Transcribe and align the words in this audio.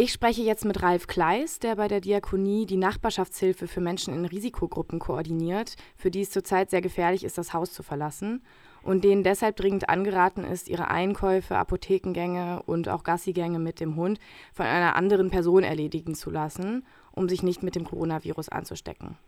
Ich 0.00 0.12
spreche 0.12 0.42
jetzt 0.42 0.64
mit 0.64 0.80
Ralf 0.80 1.08
Kleis, 1.08 1.58
der 1.58 1.74
bei 1.74 1.88
der 1.88 2.00
Diakonie 2.00 2.66
die 2.66 2.76
Nachbarschaftshilfe 2.76 3.66
für 3.66 3.80
Menschen 3.80 4.14
in 4.14 4.26
Risikogruppen 4.26 5.00
koordiniert, 5.00 5.74
für 5.96 6.12
die 6.12 6.20
es 6.20 6.30
zurzeit 6.30 6.70
sehr 6.70 6.80
gefährlich 6.80 7.24
ist, 7.24 7.36
das 7.36 7.52
Haus 7.52 7.72
zu 7.72 7.82
verlassen 7.82 8.40
und 8.84 9.02
denen 9.02 9.24
deshalb 9.24 9.56
dringend 9.56 9.88
angeraten 9.88 10.44
ist, 10.44 10.68
ihre 10.68 10.86
Einkäufe, 10.86 11.56
Apothekengänge 11.56 12.62
und 12.64 12.88
auch 12.88 13.02
Gassigänge 13.02 13.58
mit 13.58 13.80
dem 13.80 13.96
Hund 13.96 14.20
von 14.54 14.66
einer 14.66 14.94
anderen 14.94 15.30
Person 15.30 15.64
erledigen 15.64 16.14
zu 16.14 16.30
lassen, 16.30 16.86
um 17.10 17.28
sich 17.28 17.42
nicht 17.42 17.64
mit 17.64 17.74
dem 17.74 17.84
Coronavirus 17.84 18.50
anzustecken. 18.50 19.18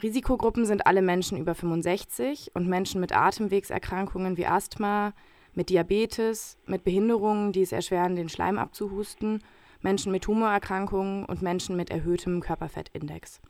Risikogruppen 0.00 0.64
sind 0.64 0.86
alle 0.86 1.02
Menschen 1.02 1.38
über 1.38 1.56
65 1.56 2.52
und 2.54 2.68
Menschen 2.68 3.00
mit 3.00 3.16
Atemwegserkrankungen 3.16 4.36
wie 4.36 4.46
Asthma, 4.46 5.12
mit 5.54 5.70
Diabetes, 5.70 6.56
mit 6.66 6.84
Behinderungen, 6.84 7.50
die 7.50 7.62
es 7.62 7.72
erschweren, 7.72 8.14
den 8.14 8.28
Schleim 8.28 8.58
abzuhusten 8.58 9.42
Menschen 9.80 10.12
mit 10.12 10.24
Tumorerkrankungen 10.24 11.24
und 11.24 11.42
Menschen 11.42 11.76
mit 11.76 11.90
erhöhtem 11.90 12.40
Körperfettindex. 12.40 13.40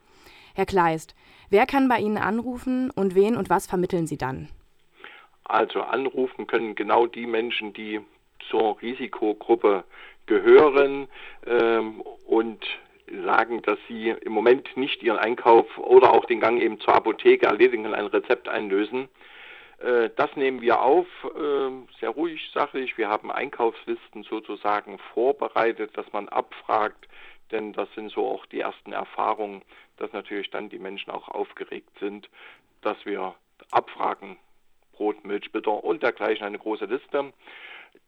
Herr 0.54 0.66
Kleist, 0.66 1.14
wer 1.50 1.66
kann 1.66 1.88
bei 1.88 1.98
Ihnen 1.98 2.18
anrufen 2.18 2.90
und 2.90 3.14
wen 3.14 3.36
und 3.36 3.50
was 3.50 3.66
vermitteln 3.66 4.06
Sie 4.06 4.18
dann? 4.18 4.48
Also 5.44 5.80
anrufen 5.80 6.46
können 6.46 6.74
genau 6.74 7.06
die 7.06 7.26
Menschen, 7.26 7.72
die 7.72 8.00
zur 8.50 8.80
Risikogruppe 8.82 9.84
gehören 10.26 11.08
ähm, 11.46 12.02
und 12.26 12.64
sagen, 13.24 13.62
dass 13.62 13.78
sie 13.88 14.10
im 14.20 14.32
Moment 14.32 14.76
nicht 14.76 15.02
ihren 15.02 15.18
Einkauf 15.18 15.66
oder 15.78 16.12
auch 16.12 16.26
den 16.26 16.40
Gang 16.40 16.60
eben 16.60 16.78
zur 16.80 16.94
Apotheke 16.94 17.46
erledigen 17.46 17.86
und 17.86 17.94
ein 17.94 18.06
Rezept 18.06 18.48
einlösen. 18.48 19.08
Äh, 19.78 20.10
das 20.16 20.34
nehmen 20.36 20.60
wir 20.60 20.82
auf, 20.82 21.06
ähm, 21.36 21.88
sehr 22.00 22.10
ruhig, 22.10 22.50
sachlich. 22.52 22.98
Wir 22.98 23.08
haben 23.08 23.30
Einkaufslisten 23.30 24.24
sozusagen 24.24 24.98
vorbereitet, 25.14 25.96
dass 25.96 26.12
man 26.12 26.28
abfragt, 26.28 27.08
denn 27.50 27.72
das 27.72 27.88
sind 27.94 28.10
so 28.10 28.26
auch 28.26 28.46
die 28.46 28.60
ersten 28.60 28.92
Erfahrungen, 28.92 29.62
dass 29.96 30.12
natürlich 30.12 30.50
dann 30.50 30.68
die 30.68 30.78
Menschen 30.78 31.10
auch 31.10 31.28
aufgeregt 31.28 31.90
sind, 32.00 32.28
dass 32.82 33.04
wir 33.06 33.34
abfragen, 33.70 34.36
Brot, 34.98 35.24
Milch, 35.24 35.52
Bitter 35.52 35.84
und 35.84 36.02
dergleichen 36.02 36.44
eine 36.44 36.58
große 36.58 36.86
Liste. 36.86 37.32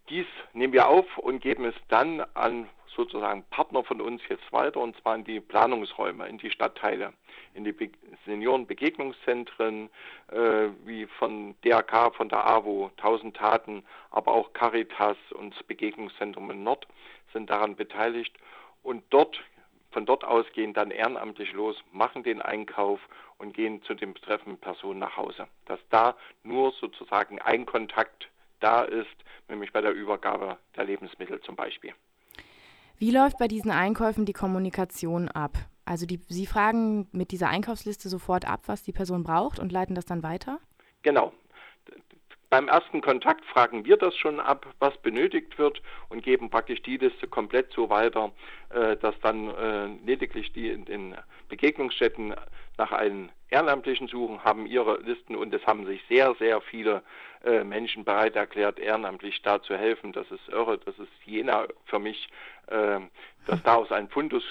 Dies 0.09 0.27
nehmen 0.53 0.73
wir 0.73 0.89
auf 0.89 1.19
und 1.19 1.41
geben 1.41 1.65
es 1.65 1.75
dann 1.89 2.21
an 2.35 2.69
sozusagen 2.97 3.45
Partner 3.45 3.85
von 3.85 4.01
uns 4.01 4.21
jetzt 4.29 4.53
weiter, 4.53 4.81
und 4.81 4.97
zwar 5.01 5.15
in 5.15 5.23
die 5.23 5.39
Planungsräume, 5.39 6.27
in 6.27 6.39
die 6.39 6.51
Stadtteile, 6.51 7.13
in 7.55 7.63
die 7.63 7.71
Be 7.71 7.91
Seniorenbegegnungszentren, 8.27 9.89
äh, 10.33 10.69
wie 10.85 11.07
von 11.07 11.55
DRK, 11.65 12.13
von 12.13 12.29
der 12.29 12.45
AWO, 12.45 12.91
1000 12.97 13.37
Taten, 13.37 13.85
aber 14.11 14.33
auch 14.33 14.53
Caritas 14.53 15.17
und 15.31 15.55
das 15.55 15.63
Begegnungszentrum 15.63 16.51
in 16.51 16.65
Nord 16.65 16.89
sind 17.33 17.49
daran 17.49 17.77
beteiligt. 17.77 18.37
Und 18.83 19.05
dort, 19.11 19.41
von 19.91 20.07
dort 20.07 20.25
aus 20.25 20.47
gehen 20.53 20.73
dann 20.73 20.91
ehrenamtlich 20.91 21.53
los, 21.53 21.77
machen 21.93 22.23
den 22.23 22.41
Einkauf 22.41 23.01
und 23.39 23.55
gehen 23.55 23.83
zu 23.83 23.95
den 23.95 24.15
betreffenden 24.15 24.59
Personen 24.59 25.01
nach 25.01 25.17
Hause. 25.17 25.49
Dass 25.67 25.81
da 25.91 26.17
nur 26.43 26.73
sozusagen 26.73 27.41
ein 27.41 27.67
Kontakt 27.67 28.29
da 28.61 28.83
ist, 28.83 29.07
nämlich 29.49 29.73
bei 29.73 29.81
der 29.81 29.93
Übergabe 29.93 30.59
der 30.77 30.85
Lebensmittel 30.85 31.41
zum 31.41 31.57
Beispiel. 31.57 31.93
Wie 32.99 33.11
läuft 33.11 33.39
bei 33.39 33.49
diesen 33.49 33.71
Einkäufen 33.71 34.27
die 34.27 34.35
Kommunikation 34.35 35.29
ab? 35.29 35.53
Also 35.87 36.07
die, 36.07 36.21
Sie 36.29 36.47
fragen 36.47 37.09
mit 37.13 37.33
dieser 37.33 37.49
Einkaufsliste 37.49 38.09
sofort 38.09 38.47
ab, 38.47 38.61
was 38.67 38.83
die 38.83 38.93
Person 38.93 39.25
braucht 39.25 39.59
und 39.59 39.73
leiten 39.73 39.95
das 39.95 40.05
dann 40.05 40.23
weiter? 40.23 40.61
Genau. 41.03 41.33
Beim 42.51 42.67
ersten 42.67 43.01
Kontakt 43.01 43.45
fragen 43.45 43.85
wir 43.85 43.97
das 43.97 44.17
schon 44.17 44.41
ab, 44.41 44.67
was 44.81 44.99
benötigt 44.99 45.57
wird 45.57 45.81
und 46.09 46.25
geben 46.25 46.51
praktisch 46.51 46.83
die 46.83 46.97
Liste 46.97 47.29
komplett 47.29 47.73
so 47.73 47.89
weiter, 47.91 48.33
äh, 48.71 48.97
dass 48.97 49.15
dann 49.21 49.55
äh, 49.55 49.87
lediglich 50.05 50.53
die 50.53 50.69
in 50.69 50.85
den 50.85 51.17
Begegnungsstätten 51.49 52.35
nach 52.77 52.91
einem 52.91 53.29
Ehrenamtlichen 53.51 54.09
suchen, 54.09 54.43
haben 54.43 54.67
ihre 54.67 54.99
Listen 55.03 55.37
und 55.37 55.55
es 55.55 55.65
haben 55.65 55.87
sich 55.87 56.03
sehr, 56.09 56.35
sehr 56.41 56.61
viele 56.61 57.05
äh, 57.45 57.63
Menschen 57.63 58.05
bereit 58.05 58.35
erklärt, 58.35 58.81
ehrenamtlich 58.81 59.41
da 59.43 59.63
zu 59.63 59.77
helfen. 59.77 60.13
Das 60.13 60.29
ist 60.33 60.49
irre, 60.49 60.79
das 60.79 60.99
ist 60.99 61.13
jener 61.25 61.69
für 61.85 62.01
mich, 62.01 62.29
dass 63.47 63.63
daraus 63.65 63.91
ein 63.91 64.09
Fundus 64.09 64.45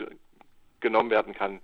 genommen 0.81 1.09
werden 1.09 1.33
kann. 1.33 1.61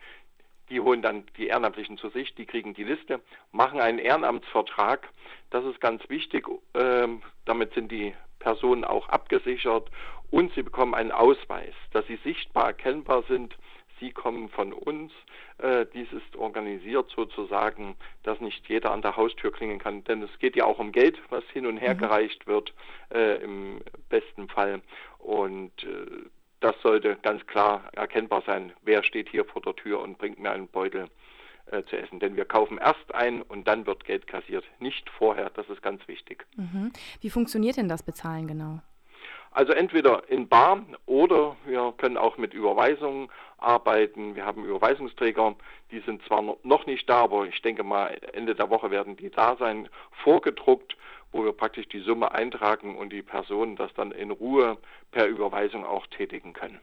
Die 0.69 0.79
holen 0.79 1.01
dann 1.01 1.25
die 1.37 1.47
Ehrenamtlichen 1.47 1.97
zu 1.97 2.09
sich, 2.09 2.33
die 2.35 2.45
kriegen 2.45 2.73
die 2.73 2.83
Liste, 2.83 3.21
machen 3.51 3.79
einen 3.79 3.99
Ehrenamtsvertrag. 3.99 5.09
Das 5.51 5.63
ist 5.65 5.79
ganz 5.79 6.07
wichtig. 6.09 6.47
Ähm, 6.73 7.21
damit 7.45 7.73
sind 7.73 7.91
die 7.91 8.13
Personen 8.39 8.83
auch 8.83 9.09
abgesichert 9.09 9.89
und 10.31 10.53
sie 10.53 10.63
bekommen 10.63 10.93
einen 10.93 11.11
Ausweis, 11.11 11.73
dass 11.91 12.05
sie 12.07 12.17
sichtbar 12.23 12.67
erkennbar 12.67 13.23
sind. 13.27 13.55
Sie 13.99 14.11
kommen 14.11 14.49
von 14.49 14.73
uns. 14.73 15.13
Äh, 15.57 15.85
dies 15.93 16.11
ist 16.11 16.35
organisiert 16.35 17.09
sozusagen, 17.15 17.95
dass 18.23 18.41
nicht 18.41 18.67
jeder 18.67 18.91
an 18.91 19.01
der 19.01 19.15
Haustür 19.15 19.51
klingen 19.51 19.79
kann, 19.79 20.03
denn 20.03 20.21
es 20.21 20.39
geht 20.39 20.55
ja 20.55 20.65
auch 20.65 20.79
um 20.79 20.91
Geld, 20.91 21.17
was 21.29 21.43
hin 21.53 21.65
und 21.65 21.77
her 21.77 21.93
mhm. 21.93 21.99
gereicht 21.99 22.45
wird 22.45 22.73
äh, 23.13 23.41
im 23.41 23.81
besten 24.09 24.49
Fall. 24.49 24.81
Und 25.19 25.71
äh, 25.83 26.29
das 26.65 26.81
sollte 26.81 27.15
ganz 27.21 27.45
klar 27.45 27.83
erkennbar 27.93 28.41
sein, 28.47 28.73
wer 28.81 29.03
steht 29.03 29.29
hier 29.29 29.45
vor 29.45 29.61
der 29.61 29.75
Tür 29.75 30.01
und 30.01 30.17
bringt 30.17 30.39
mir 30.39 30.49
einen 30.49 30.67
Beutel 30.67 31.09
äh, 31.67 31.83
zu 31.83 31.95
essen. 31.95 32.19
Denn 32.19 32.35
wir 32.35 32.45
kaufen 32.45 32.79
erst 32.79 33.13
ein 33.13 33.43
und 33.43 33.67
dann 33.67 33.85
wird 33.85 34.03
Geld 34.03 34.25
kassiert, 34.25 34.65
nicht 34.79 35.07
vorher. 35.11 35.51
Das 35.51 35.69
ist 35.69 35.83
ganz 35.83 36.07
wichtig. 36.07 36.47
Mhm. 36.55 36.91
Wie 37.21 37.29
funktioniert 37.29 37.77
denn 37.77 37.87
das 37.87 38.01
Bezahlen 38.01 38.47
genau? 38.47 38.79
Also 39.51 39.73
entweder 39.73 40.27
in 40.27 40.47
Bar 40.47 40.81
oder 41.05 41.55
wir 41.67 41.93
können 41.97 42.17
auch 42.17 42.37
mit 42.39 42.55
Überweisungen 42.55 43.29
arbeiten. 43.59 44.35
Wir 44.35 44.43
haben 44.43 44.65
Überweisungsträger, 44.65 45.55
die 45.91 45.99
sind 45.99 46.23
zwar 46.23 46.41
noch 46.63 46.87
nicht 46.87 47.07
da, 47.07 47.21
aber 47.21 47.45
ich 47.45 47.61
denke 47.61 47.83
mal 47.83 48.17
Ende 48.33 48.55
der 48.55 48.71
Woche 48.71 48.89
werden 48.89 49.15
die 49.15 49.29
da 49.29 49.55
sein, 49.55 49.87
vorgedruckt 50.23 50.97
wo 51.35 51.43
wir 51.43 51.51
praktisch 51.51 51.87
die 51.89 51.99
Summe 51.99 52.31
eintragen 52.31 52.97
und 52.97 53.11
die 53.11 53.21
Personen 53.21 53.75
das 53.75 53.93
dann 53.93 54.11
in 54.11 54.31
Ruhe 54.31 54.77
per 55.11 55.27
Überweisung 55.27 55.85
auch 55.85 56.07
tätigen 56.07 56.53
können. 56.53 56.79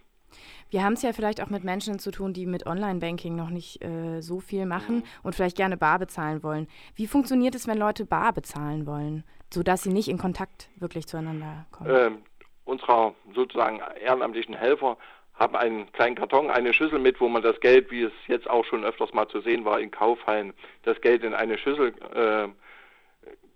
Wir 0.71 0.83
haben 0.85 0.93
es 0.93 1.03
ja 1.03 1.13
vielleicht 1.13 1.43
auch 1.43 1.49
mit 1.49 1.65
Menschen 1.65 1.99
zu 1.99 2.11
tun, 2.11 2.33
die 2.35 2.47
mit 2.47 2.67
Online-Banking 2.67 3.35
noch 3.35 3.49
nicht 3.49 3.83
äh, 3.83 4.21
so 4.21 4.41
viel 4.41 4.67
machen 4.67 4.97
mhm. 4.97 5.05
und 5.23 5.35
vielleicht 5.35 5.57
gerne 5.57 5.77
bar 5.77 5.99
bezahlen 5.99 6.43
wollen. 6.43 6.69
Wie 6.95 7.07
funktioniert 7.07 7.55
es, 7.55 7.67
wenn 7.67 7.79
Leute 7.79 8.05
bar 8.05 8.33
bezahlen 8.33 8.87
wollen, 8.87 9.25
sodass 9.51 9.83
sie 9.83 9.93
nicht 9.93 10.09
in 10.09 10.19
Kontakt 10.19 10.69
wirklich 10.77 11.07
zueinander 11.07 11.67
kommen? 11.71 11.91
Ähm, 11.91 12.19
unserer 12.65 13.15
sozusagen 13.35 13.81
ehrenamtlichen 14.03 14.55
Helfer 14.55 14.99
haben 15.35 15.57
einen 15.57 15.91
kleinen 15.93 16.15
Karton, 16.15 16.51
eine 16.51 16.75
Schüssel 16.75 16.99
mit, 16.99 17.21
wo 17.21 17.29
man 17.29 17.43
das 17.43 17.59
Geld, 17.61 17.91
wie 17.91 18.03
es 18.03 18.13
jetzt 18.27 18.49
auch 18.49 18.65
schon 18.67 18.85
öfters 18.85 19.13
mal 19.15 19.29
zu 19.29 19.41
sehen 19.41 19.65
war 19.65 19.81
in 19.81 19.91
Kaufhallen, 19.91 20.53
das 20.83 21.01
Geld 21.01 21.25
in 21.25 21.33
eine 21.33 21.57
Schüssel 21.59 21.95
äh, 22.15 22.49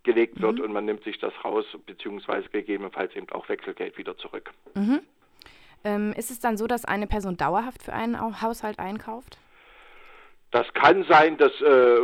gelegt 0.06 0.40
wird 0.40 0.58
mhm. 0.58 0.64
und 0.64 0.72
man 0.72 0.86
nimmt 0.86 1.04
sich 1.04 1.18
das 1.18 1.34
raus, 1.44 1.66
beziehungsweise 1.84 2.48
gegebenenfalls 2.48 3.14
eben 3.14 3.28
auch 3.30 3.48
Wechselgeld 3.50 3.98
wieder 3.98 4.16
zurück. 4.16 4.50
Mhm. 4.74 5.00
Ähm, 5.84 6.14
ist 6.16 6.30
es 6.30 6.40
dann 6.40 6.56
so, 6.56 6.66
dass 6.66 6.86
eine 6.86 7.06
Person 7.06 7.36
dauerhaft 7.36 7.82
für 7.82 7.92
einen 7.92 8.40
Haushalt 8.40 8.78
einkauft? 8.78 9.38
Das 10.52 10.72
kann 10.72 11.04
sein, 11.04 11.36
das 11.36 11.52
äh, 11.60 11.98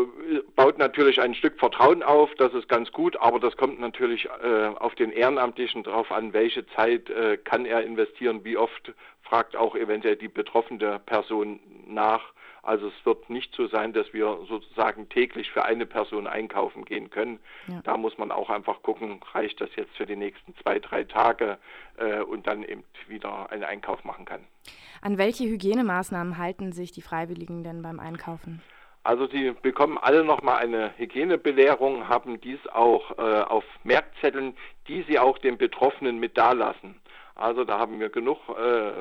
baut 0.57 0.77
natürlich 0.77 1.21
ein 1.21 1.35
Stück 1.35 1.59
Vertrauen 1.59 2.03
auf, 2.03 2.29
das 2.35 2.53
ist 2.53 2.69
ganz 2.69 2.91
gut, 2.93 3.17
aber 3.17 3.39
das 3.39 3.57
kommt 3.57 3.81
natürlich 3.81 4.29
äh, 4.43 4.67
auf 4.79 4.95
den 4.97 5.13
Ehrenamtlichen 5.13 5.85
drauf 5.85 6.11
an, 6.11 6.33
welche 6.33 6.67
Zeit 6.67 7.09
äh, 7.09 7.39
kann 7.39 7.65
er 7.65 7.83
investieren, 7.83 8.45
wie 8.45 8.57
oft 8.57 8.93
fragt 9.23 9.57
auch 9.57 9.77
eventuell 9.77 10.17
die 10.17 10.29
betroffene 10.29 10.99
Person 11.07 11.61
nach. 11.87 12.33
Also 12.63 12.87
es 12.87 13.07
wird 13.07 13.29
nicht 13.29 13.53
so 13.57 13.67
sein, 13.67 13.93
dass 13.93 14.13
wir 14.13 14.39
sozusagen 14.49 15.09
täglich 15.09 15.51
für 15.51 15.65
eine 15.65 15.85
Person 15.85 16.29
einkaufen 16.29 16.85
gehen 16.85 17.11
können. 17.11 17.41
Ja. 17.67 17.81
Da 17.83 17.97
muss 17.97 18.17
man 18.19 18.31
auch 18.31 18.51
einfach 18.51 18.83
gucken, 18.83 19.21
reicht 19.33 19.61
das 19.61 19.71
jetzt 19.75 19.97
für 19.97 20.07
die 20.07 20.15
nächsten 20.15 20.55
zwei, 20.63 20.79
drei 20.79 21.03
Tage 21.03 21.59
äh, 21.97 22.21
und 22.21 22.47
dann 22.47 22.63
eben 22.63 22.85
wieder 23.09 23.51
einen 23.51 23.65
Einkauf 23.65 24.05
machen 24.05 24.25
kann. 24.25 24.45
An 25.01 25.19
welche 25.19 25.45
Hygienemaßnahmen 25.45 26.39
halten 26.39 26.73
sich 26.73 26.93
die 26.93 27.03
Freiwilligen 27.03 27.65
denn 27.65 27.83
beim 27.83 27.99
Einkaufen? 27.99 28.63
Also 29.05 29.27
sie 29.27 29.51
bekommen 29.63 29.99
alle 29.99 30.23
nochmal 30.23 30.59
eine 30.59 30.97
Hygienebelehrung, 30.97 32.09
haben 32.09 32.41
dies 32.41 32.65
auch 32.69 33.19
äh, 33.19 33.43
auf 33.43 33.65
Merkzetteln, 33.83 34.57
die 34.87 35.05
sie 35.09 35.19
auch 35.19 35.39
den 35.39 35.59
Betroffenen 35.59 36.21
mit 36.21 36.39
dalassen. 36.39 37.01
Also 37.35 37.65
da 37.65 37.81
haben 37.81 37.99
wir 37.99 38.11
genug 38.11 38.39
äh, 38.51 38.93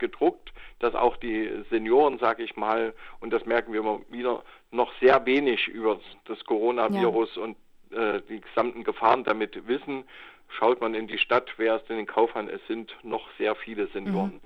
gedruckt, 0.00 0.52
dass 0.80 0.94
auch 0.94 1.16
die 1.16 1.64
Senioren, 1.70 2.18
sage 2.18 2.42
ich 2.42 2.56
mal, 2.56 2.94
und 3.20 3.32
das 3.32 3.46
merken 3.46 3.72
wir 3.72 3.80
immer 3.80 4.00
wieder, 4.10 4.42
noch 4.72 4.92
sehr 5.00 5.24
wenig 5.26 5.68
über 5.68 6.00
das 6.24 6.44
Coronavirus 6.44 7.36
ja. 7.36 7.42
und 7.42 7.56
äh, 7.92 8.20
die 8.28 8.40
gesamten 8.40 8.82
Gefahren 8.82 9.24
damit 9.24 9.66
wissen. 9.68 10.04
Schaut 10.48 10.80
man 10.80 10.94
in 10.94 11.06
die 11.06 11.18
Stadt, 11.18 11.48
wer 11.58 11.76
es 11.76 11.88
in 11.88 11.96
den 11.96 12.06
Kaufhallen, 12.06 12.48
es 12.48 12.60
sind 12.66 12.92
noch 13.04 13.28
sehr 13.38 13.54
viele 13.54 13.86
Senioren. 13.88 14.34
Mhm. 14.34 14.40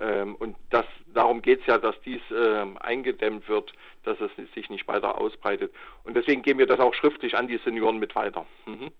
Ähm, 0.00 0.34
und 0.36 0.56
das, 0.70 0.86
darum 1.12 1.42
geht 1.42 1.60
es 1.60 1.66
ja, 1.66 1.78
dass 1.78 2.00
dies 2.02 2.22
äh, 2.30 2.66
eingedämmt 2.80 3.48
wird, 3.48 3.72
dass 4.04 4.18
es 4.20 4.30
sich 4.54 4.70
nicht 4.70 4.88
weiter 4.88 5.18
ausbreitet. 5.18 5.72
Und 6.04 6.16
deswegen 6.16 6.42
geben 6.42 6.58
wir 6.58 6.66
das 6.66 6.80
auch 6.80 6.94
schriftlich 6.94 7.36
an 7.36 7.48
die 7.48 7.58
Senioren 7.58 7.98
mit 7.98 8.14
weiter. 8.14 8.46
Mhm. 8.66 8.90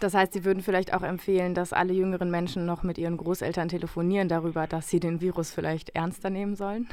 Das 0.00 0.14
heißt, 0.14 0.32
Sie 0.32 0.44
würden 0.44 0.62
vielleicht 0.62 0.94
auch 0.94 1.02
empfehlen, 1.02 1.54
dass 1.54 1.72
alle 1.72 1.92
jüngeren 1.92 2.30
Menschen 2.30 2.66
noch 2.66 2.82
mit 2.82 2.98
ihren 2.98 3.16
Großeltern 3.16 3.68
telefonieren 3.68 4.28
darüber, 4.28 4.66
dass 4.66 4.88
sie 4.88 5.00
den 5.00 5.20
Virus 5.20 5.52
vielleicht 5.52 5.90
ernster 5.90 6.30
nehmen 6.30 6.54
sollen? 6.54 6.88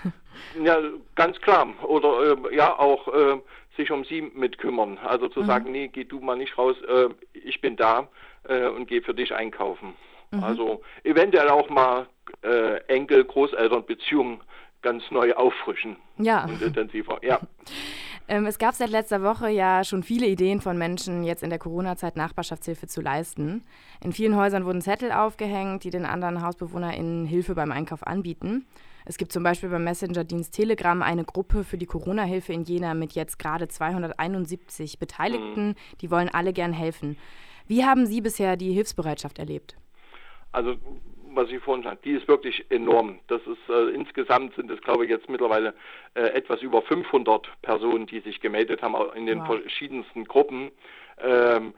Ja, 0.62 0.78
ganz 1.16 1.40
klar. 1.40 1.68
Oder 1.84 2.36
äh, 2.52 2.56
ja, 2.56 2.78
auch 2.78 3.08
äh, 3.08 3.38
sich 3.78 3.92
um 3.92 4.04
sie 4.04 4.22
mitkümmern. 4.22 4.98
Also 4.98 5.28
zu 5.28 5.42
mhm. 5.42 5.46
sagen, 5.46 5.72
nee, 5.72 5.88
geh 5.88 6.04
du 6.04 6.20
mal 6.20 6.36
nicht 6.36 6.58
raus, 6.58 6.76
äh, 6.88 7.10
ich 7.34 7.62
bin 7.62 7.76
da 7.76 8.08
äh, 8.44 8.68
und 8.68 8.88
gehe 8.88 9.02
für 9.02 9.14
dich 9.14 9.34
einkaufen. 9.34 9.94
Mhm. 10.32 10.44
Also 10.44 10.82
eventuell 11.04 11.50
auch 11.50 11.70
mal 11.70 12.08
äh, 12.42 12.78
Enkel-Großeltern-Beziehungen 12.88 14.42
ganz 14.82 15.10
neu 15.12 15.34
auffrischen. 15.34 15.98
Ja. 16.18 16.46
Und 16.46 16.62
intensiver, 16.62 17.20
ja. 17.24 17.40
Ähm, 18.28 18.46
es 18.48 18.58
gab 18.58 18.74
seit 18.74 18.90
letzter 18.90 19.22
Woche 19.22 19.50
ja 19.50 19.84
schon 19.84 20.02
viele 20.02 20.28
Ideen 20.28 20.60
von 20.60 20.78
Menschen, 20.78 21.24
jetzt 21.24 21.44
in 21.44 21.52
der 21.52 21.60
Corona-Zeit 21.60 22.16
Nachbarschaftshilfe 22.16 22.88
zu 22.88 23.02
leisten. 23.02 23.64
In 24.04 24.14
vielen 24.14 24.36
Häusern 24.36 24.66
wurden 24.66 24.82
Zettel 24.82 25.12
aufgehängt, 25.12 25.84
die 25.84 25.92
den 25.92 26.06
anderen 26.06 26.42
HausbewohnerInnen 26.42 27.26
Hilfe 27.26 27.54
beim 27.54 27.72
Einkauf 27.72 28.06
anbieten. 28.06 28.66
Es 29.06 29.20
gibt 29.20 29.32
zum 29.32 29.44
Beispiel 29.44 29.70
beim 29.70 29.84
Messenger-Dienst 29.84 30.52
Telegram 30.52 31.04
eine 31.04 31.24
Gruppe 31.24 31.64
für 31.64 31.78
die 31.78 31.86
Corona-Hilfe 31.86 32.54
in 32.54 32.64
Jena 32.64 32.96
mit 32.96 33.14
jetzt 33.14 33.38
gerade 33.38 33.68
271 33.68 34.98
Beteiligten. 34.98 35.70
Mhm. 35.70 35.76
Die 36.02 36.10
wollen 36.10 36.30
alle 36.30 36.54
gern 36.54 36.74
helfen. 36.74 37.18
Wie 37.68 37.86
haben 37.86 38.08
Sie 38.08 38.22
bisher 38.22 38.58
die 38.58 38.74
Hilfsbereitschaft 38.74 39.38
erlebt? 39.38 39.78
Also 40.52 40.76
was 41.36 41.50
ich 41.50 41.62
vorhin 41.62 41.84
sagte, 41.84 42.10
die 42.10 42.16
ist 42.16 42.28
wirklich 42.28 42.66
enorm. 42.70 43.20
Das 43.28 43.42
ist 43.42 43.70
äh, 43.70 43.90
insgesamt 43.90 44.56
sind 44.56 44.72
es, 44.72 44.82
glaube 44.82 45.06
ich, 45.06 45.10
jetzt 45.10 45.30
mittlerweile 45.30 45.74
äh, 46.14 46.22
etwas 46.22 46.62
über 46.62 46.82
500 46.82 47.48
Personen, 47.62 48.06
die 48.06 48.20
sich 48.22 48.40
gemeldet 48.40 48.82
haben 48.82 48.96
in 49.16 49.26
den 49.26 49.40
wow. 49.40 49.48
verschiedensten 49.48 50.26
Gruppen. 50.26 50.72
Ähm, 51.20 51.74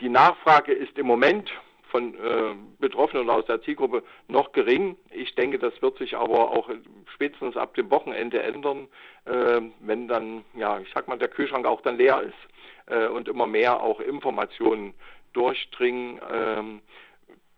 die 0.00 0.08
Nachfrage 0.08 0.72
ist 0.72 0.98
im 0.98 1.06
Moment 1.06 1.50
von 1.90 2.14
äh, 2.14 2.54
Betroffenen 2.78 3.28
aus 3.28 3.44
der 3.46 3.60
Zielgruppe 3.62 4.02
noch 4.28 4.52
gering. 4.52 4.96
Ich 5.10 5.34
denke, 5.34 5.58
das 5.58 5.80
wird 5.82 5.98
sich 5.98 6.16
aber 6.16 6.52
auch 6.52 6.70
spätestens 7.12 7.56
ab 7.56 7.74
dem 7.74 7.90
Wochenende 7.90 8.42
ändern, 8.42 8.88
äh, 9.24 9.60
wenn 9.80 10.08
dann, 10.08 10.44
ja, 10.54 10.78
ich 10.78 10.88
sag 10.94 11.08
mal, 11.08 11.18
der 11.18 11.28
Kühlschrank 11.28 11.66
auch 11.66 11.80
dann 11.82 11.96
leer 11.96 12.22
ist 12.22 12.92
äh, 12.94 13.08
und 13.08 13.28
immer 13.28 13.46
mehr 13.46 13.82
auch 13.82 14.00
Informationen 14.00 14.94
durchdringen. 15.32 16.20
Ähm, 16.32 16.80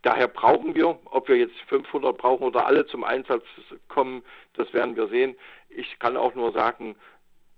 daher 0.03 0.29
brauchen 0.29 0.75
wir, 0.75 0.99
ob 1.07 1.29
wir 1.29 1.37
jetzt 1.37 1.59
500 1.69 2.17
brauchen 2.17 2.45
oder 2.45 2.67
alle 2.67 2.87
zum 2.87 3.05
Einsatz 3.05 3.45
kommen, 3.89 4.23
das 4.55 4.73
werden 4.73 4.97
wir 4.97 5.09
sehen. 5.09 5.37
Ich 5.69 5.99
kann 5.99 6.17
auch 6.17 6.35
nur 6.35 6.53
sagen, 6.53 6.97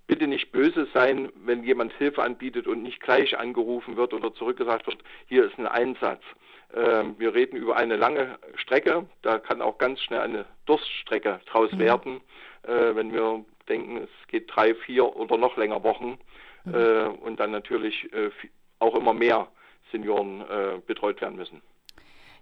bitte 0.06 0.26
nicht 0.26 0.52
böse 0.52 0.86
sein, 0.92 1.32
wenn 1.44 1.64
jemand 1.64 1.92
Hilfe 1.94 2.22
anbietet 2.22 2.66
und 2.66 2.82
nicht 2.82 3.00
gleich 3.00 3.38
angerufen 3.38 3.96
wird 3.96 4.12
oder 4.12 4.34
zurückgesagt 4.34 4.86
wird, 4.86 4.98
hier 5.26 5.44
ist 5.44 5.58
ein 5.58 5.66
Einsatz. 5.66 6.22
Ähm, 6.74 7.14
wir 7.18 7.34
reden 7.34 7.56
über 7.56 7.76
eine 7.76 7.96
lange 7.96 8.38
Strecke, 8.56 9.06
da 9.22 9.38
kann 9.38 9.62
auch 9.62 9.78
ganz 9.78 10.00
schnell 10.00 10.20
eine 10.20 10.44
Durststrecke 10.66 11.40
draus 11.46 11.72
mhm. 11.72 11.78
werden, 11.78 12.20
äh, 12.62 12.94
wenn 12.94 13.12
wir 13.12 13.44
denken, 13.68 13.98
es 13.98 14.28
geht 14.28 14.54
drei, 14.54 14.74
vier 14.74 15.16
oder 15.16 15.38
noch 15.38 15.56
länger 15.56 15.82
Wochen 15.84 16.18
mhm. 16.64 16.74
äh, 16.74 17.04
und 17.04 17.40
dann 17.40 17.52
natürlich 17.52 18.12
äh, 18.12 18.30
auch 18.80 18.96
immer 18.96 19.14
mehr 19.14 19.48
Senioren 19.92 20.44
betreut 20.86 21.20
werden 21.20 21.36
müssen. 21.36 21.62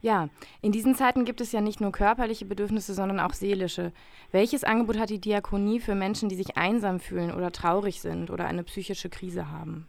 Ja, 0.02 0.28
in 0.62 0.72
diesen 0.72 0.96
Zeiten 0.96 1.24
gibt 1.24 1.40
es 1.40 1.52
ja 1.52 1.60
nicht 1.60 1.80
nur 1.80 1.92
körperliche 1.92 2.44
Bedürfnisse, 2.44 2.92
sondern 2.92 3.20
auch 3.20 3.34
seelische. 3.34 3.92
Welches 4.32 4.64
Angebot 4.64 4.98
hat 4.98 5.10
die 5.10 5.20
Diakonie 5.20 5.78
für 5.78 5.94
Menschen, 5.94 6.28
die 6.28 6.34
sich 6.34 6.56
einsam 6.56 6.98
fühlen 6.98 7.32
oder 7.32 7.52
traurig 7.52 8.00
sind 8.00 8.28
oder 8.28 8.46
eine 8.46 8.64
psychische 8.64 9.08
Krise 9.08 9.48
haben? 9.48 9.86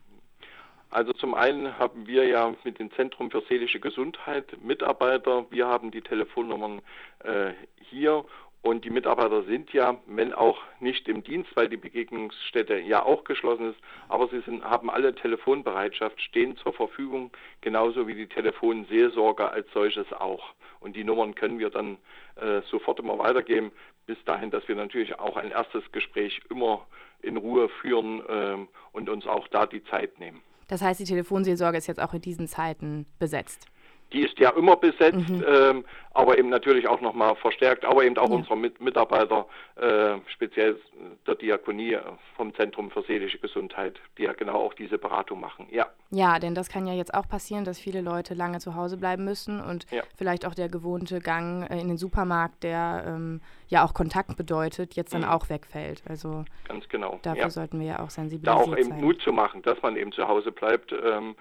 Also 0.92 1.14
zum 1.14 1.34
einen 1.34 1.80
haben 1.80 2.06
wir 2.06 2.28
ja 2.28 2.54
mit 2.64 2.78
dem 2.78 2.92
Zentrum 2.92 3.32
für 3.32 3.42
seelische 3.50 3.80
Gesundheit 3.80 4.46
Mitarbeiter. 4.64 5.48
Wir 5.50 5.66
haben 5.66 5.90
die 5.90 6.02
Telefonnummern 6.02 6.84
äh, 7.24 7.54
hier 7.90 8.24
und 8.64 8.86
die 8.86 8.90
Mitarbeiter 8.90 9.44
sind 9.44 9.74
ja, 9.74 9.98
wenn 10.08 10.34
auch 10.34 10.58
nicht 10.80 11.10
im 11.10 11.22
Dienst, 11.22 11.54
weil 11.56 11.68
die 11.68 11.78
Begegnungsstätte 11.78 12.80
ja 12.80 13.04
auch 13.04 13.26
geschlossen 13.26 13.72
ist, 13.72 13.80
aber 14.08 14.30
sie 14.30 14.40
sind, 14.40 14.64
haben 14.64 14.90
alle 14.90 15.14
Telefonbereitschaft, 15.14 16.22
stehen 16.22 16.56
zur 16.56 16.72
Verfügung, 16.72 17.32
genauso 17.60 18.08
wie 18.08 18.16
die 18.16 18.28
Telefonseelsorge 18.28 19.52
als 19.52 19.68
solches 19.74 20.12
auch. 20.14 20.54
Und 20.80 20.96
die 20.96 21.04
Nummern 21.04 21.36
können 21.36 21.60
wir 21.60 21.70
dann 21.70 21.98
äh, 22.38 22.62
sofort 22.72 23.00
immer 23.00 23.20
weitergeben, 23.20 23.74
bis 24.06 24.18
dahin, 24.24 24.50
dass 24.50 24.66
wir 24.70 24.76
natürlich 24.76 25.20
auch 25.20 25.36
ein 25.36 25.52
erstes 25.52 25.84
Gespräch 25.92 26.42
immer 26.50 26.88
in 27.22 27.36
Ruhe 27.36 27.68
führen 27.68 28.22
äh, 28.28 28.58
und 28.94 29.10
uns 29.10 29.28
auch 29.28 29.50
da 29.50 29.66
die 29.66 29.84
Zeit 29.84 30.20
nehmen. 30.20 30.42
Das 30.70 30.82
heißt, 30.82 31.02
die 31.02 31.06
Telefonseelsorge 31.06 31.78
ist 31.78 31.88
jetzt 31.88 32.02
auch 32.02 32.14
in 32.14 32.22
diesen 32.22 32.48
Zeiten 32.48 33.08
besetzt. 33.20 33.68
Die 34.14 34.22
ist 34.22 34.38
ja 34.40 34.52
immer 34.52 34.76
besetzt, 34.76 35.28
mhm. 35.30 35.44
ähm, 35.48 35.86
aber 36.14 36.38
eben 36.38 36.50
natürlich 36.50 36.88
auch 36.88 37.02
nochmal 37.02 37.36
verstärkt, 37.36 37.86
aber 37.86 38.04
eben 38.04 38.18
auch 38.18 38.30
ja. 38.30 38.36
unsere 38.36 38.56
Mit 38.56 38.80
Mitarbeiter, 38.80 39.48
äh, 39.76 40.18
speziell 40.28 40.80
der 41.26 41.36
Diakonie 41.36 41.98
vom 42.38 42.54
Zentrum 42.56 42.92
für 42.92 43.02
seelische 43.04 43.40
Gesundheit, 43.40 44.00
die 44.18 44.24
ja 44.24 44.34
genau 44.34 44.64
auch 44.66 44.76
diese 44.76 44.98
Beratung 44.98 45.40
machen. 45.40 45.68
Ja. 45.72 45.88
Ja, 46.12 46.38
denn 46.38 46.54
das 46.54 46.70
kann 46.70 46.86
ja 46.86 46.94
jetzt 46.94 47.14
auch 47.16 47.28
passieren, 47.28 47.66
dass 47.66 47.80
viele 47.80 48.02
Leute 48.02 48.36
lange 48.36 48.60
zu 48.60 48.76
Hause 48.76 48.98
bleiben 48.98 49.26
müssen 49.26 49.60
und 49.60 49.90
ja. 49.90 50.04
vielleicht 50.16 50.46
auch 50.46 50.54
der 50.54 50.70
gewohnte 50.70 51.20
Gang 51.20 51.68
äh, 51.70 51.80
in 51.80 51.88
den 51.88 51.98
Supermarkt, 51.98 52.64
der 52.64 53.04
ähm, 53.08 53.42
ja 53.68 53.84
auch 53.84 53.96
Kontakt 53.96 54.38
bedeutet, 54.38 54.94
jetzt 54.94 55.16
dann 55.16 55.22
mhm. 55.22 55.30
auch 55.30 55.50
wegfällt. 55.50 56.04
Also 56.08 56.46
ganz 56.68 56.88
genau. 56.90 57.20
Dafür 57.24 57.42
ja. 57.42 57.50
sollten 57.50 57.80
wir 57.80 57.88
ja 57.88 58.00
auch 58.00 58.12
sensibilisiert 58.12 58.56
sein. 58.56 58.66
Da 58.66 58.72
auch 58.72 58.78
eben 58.78 58.90
sein. 58.90 59.02
Mut 59.02 59.22
zu 59.22 59.34
machen, 59.34 59.64
dass 59.64 59.82
man 59.82 59.96
eben 59.96 60.12
zu 60.12 60.28
Hause 60.28 60.52
bleibt. 60.52 60.92
Ähm, 60.92 61.36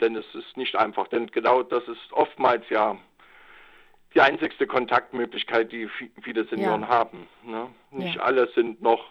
denn 0.00 0.16
es 0.16 0.26
ist 0.34 0.56
nicht 0.56 0.74
einfach. 0.74 1.06
Denn 1.06 1.28
genau 1.28 1.62
das 1.62 1.86
ist 1.86 2.12
oftmals 2.12 2.68
ja 2.70 2.96
die 4.14 4.20
einzigste 4.20 4.66
Kontaktmöglichkeit, 4.66 5.72
die 5.72 5.88
viele 6.22 6.44
Senioren 6.46 6.82
ja. 6.82 6.88
haben. 6.88 7.28
Ne? 7.44 7.68
Nicht 7.90 8.16
ja. 8.16 8.22
alle 8.22 8.48
sind 8.54 8.80
noch, 8.80 9.04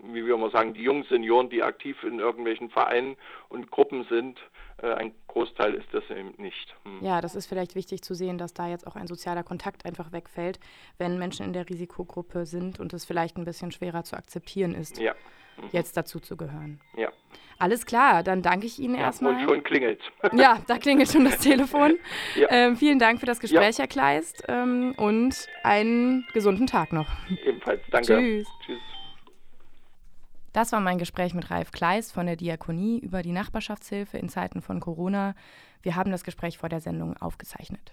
wie 0.00 0.26
wir 0.26 0.34
immer 0.34 0.50
sagen, 0.50 0.74
die 0.74 0.82
jungen 0.82 1.04
Senioren, 1.04 1.48
die 1.48 1.62
aktiv 1.62 2.02
in 2.02 2.18
irgendwelchen 2.18 2.70
Vereinen 2.70 3.16
und 3.48 3.70
Gruppen 3.70 4.04
sind. 4.10 4.38
Äh, 4.82 4.92
ein 4.94 5.12
Großteil 5.28 5.74
ist 5.74 5.88
das 5.92 6.04
eben 6.10 6.34
nicht. 6.36 6.74
Hm. 6.84 6.98
Ja, 7.02 7.20
das 7.20 7.34
ist 7.34 7.46
vielleicht 7.46 7.74
wichtig 7.74 8.02
zu 8.02 8.14
sehen, 8.14 8.38
dass 8.38 8.52
da 8.52 8.68
jetzt 8.68 8.86
auch 8.86 8.96
ein 8.96 9.06
sozialer 9.06 9.42
Kontakt 9.42 9.86
einfach 9.86 10.12
wegfällt, 10.12 10.58
wenn 10.98 11.18
Menschen 11.18 11.46
in 11.46 11.52
der 11.52 11.68
Risikogruppe 11.68 12.44
sind 12.44 12.80
und 12.80 12.92
es 12.92 13.04
vielleicht 13.04 13.36
ein 13.36 13.44
bisschen 13.44 13.72
schwerer 13.72 14.04
zu 14.04 14.16
akzeptieren 14.16 14.74
ist, 14.74 14.98
ja. 14.98 15.14
mhm. 15.56 15.68
jetzt 15.72 15.96
dazu 15.96 16.18
zu 16.18 16.36
gehören. 16.36 16.80
Ja. 16.96 17.10
Alles 17.60 17.84
klar, 17.84 18.22
dann 18.22 18.40
danke 18.40 18.66
ich 18.66 18.78
Ihnen 18.78 18.94
ja, 18.94 19.02
erstmal. 19.02 19.34
Und 19.34 19.46
schon 19.46 19.62
klingelt. 19.62 20.00
Ja, 20.32 20.62
da 20.66 20.78
klingelt 20.78 21.12
schon 21.12 21.24
das 21.26 21.38
Telefon. 21.40 21.98
ja. 22.34 22.48
ähm, 22.50 22.76
vielen 22.76 22.98
Dank 22.98 23.20
für 23.20 23.26
das 23.26 23.38
Gespräch, 23.38 23.76
ja. 23.76 23.80
Herr 23.80 23.86
Kleist, 23.86 24.44
ähm, 24.48 24.94
und 24.96 25.46
einen 25.62 26.26
gesunden 26.32 26.66
Tag 26.66 26.94
noch. 26.94 27.06
Ebenfalls, 27.44 27.82
danke. 27.90 28.16
Tschüss. 28.16 28.48
Tschüss. 28.64 28.80
Das 30.54 30.72
war 30.72 30.80
mein 30.80 30.96
Gespräch 30.96 31.34
mit 31.34 31.50
Ralf 31.50 31.70
Kleist 31.70 32.14
von 32.14 32.24
der 32.24 32.36
Diakonie 32.36 32.98
über 32.98 33.20
die 33.20 33.32
Nachbarschaftshilfe 33.32 34.16
in 34.16 34.30
Zeiten 34.30 34.62
von 34.62 34.80
Corona. 34.80 35.34
Wir 35.82 35.96
haben 35.96 36.10
das 36.10 36.24
Gespräch 36.24 36.56
vor 36.56 36.70
der 36.70 36.80
Sendung 36.80 37.14
aufgezeichnet. 37.18 37.92